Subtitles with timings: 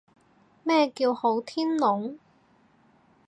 [0.63, 2.17] 咩叫好天龍？